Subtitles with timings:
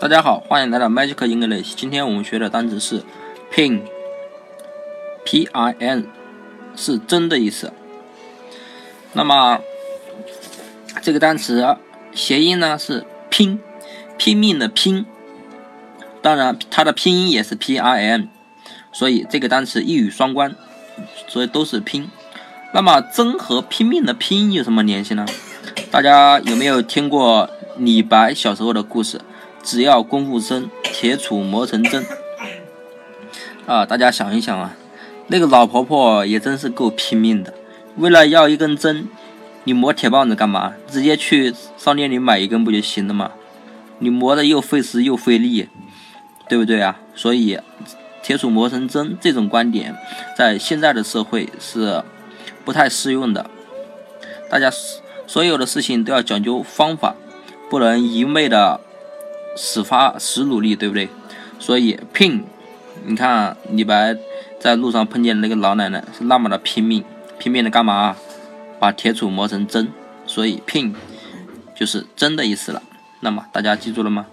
[0.00, 1.74] 大家好，欢迎来到 Magic English。
[1.74, 3.02] 今天我们学的单词是
[3.52, 3.84] pin，p-i-n，
[6.76, 7.72] 是真的意思。
[9.12, 9.58] 那么
[11.02, 11.76] 这个单词
[12.12, 13.58] 谐音呢是拼，
[14.16, 15.04] 拼命的拼。
[16.22, 18.28] 当然，它的拼音也是 p-i-n，
[18.92, 20.54] 所以这个单词一语双关，
[21.26, 22.08] 所以都是拼。
[22.72, 25.26] 那么真和拼命的拼有什么联系呢？
[25.90, 29.20] 大家有没有听过李白小时候的故事？
[29.62, 32.06] 只要功夫深，铁杵磨成针。
[33.66, 34.74] 啊，大家想一想啊，
[35.26, 37.52] 那个老婆婆也真是够拼命的。
[37.96, 39.08] 为了要一根针，
[39.64, 40.72] 你磨铁棒子干嘛？
[40.88, 43.32] 直接去商店里买一根不就行了吗？
[43.98, 45.68] 你磨的又费时又费力，
[46.48, 46.98] 对不对啊？
[47.14, 47.58] 所以，
[48.22, 49.94] 铁杵磨成针这种观点，
[50.36, 52.02] 在现在的社会是
[52.64, 53.50] 不太适用的。
[54.48, 54.70] 大家
[55.26, 57.14] 所有的事情都要讲究方法，
[57.68, 58.80] 不能一味的。
[59.60, 61.08] 始发始努力，对不对？
[61.58, 62.44] 所以拼，
[63.04, 64.16] 你看李白
[64.60, 67.04] 在路上碰见那个老奶奶，是那么的拼命，
[67.38, 68.16] 拼命的干嘛？
[68.78, 69.88] 把铁杵磨成针，
[70.24, 70.94] 所以拼
[71.74, 72.80] 就是针的意思了。
[73.18, 74.26] 那么大家记住了吗？